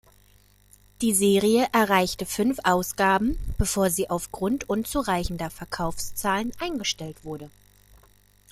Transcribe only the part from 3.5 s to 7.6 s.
bevor sie aufgrund unzureichender Verkaufszahlen eingestellt wurde.